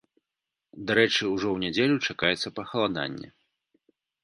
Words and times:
Дарэчы, 0.91 1.19
ужо 1.33 1.47
ў 1.51 1.57
нядзелю 1.67 1.97
чакаецца 2.07 2.55
пахаладанне. 2.59 3.29